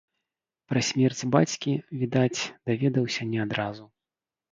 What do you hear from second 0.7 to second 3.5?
Пра смерць бацькі, відаць, даведаўся не